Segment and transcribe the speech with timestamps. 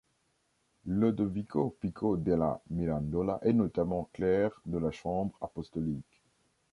[0.87, 6.23] Lodovico Pico della Mirandola est notamment clerc de la Chambre apostolique.